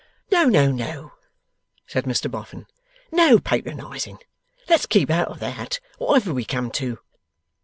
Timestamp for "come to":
6.43-6.97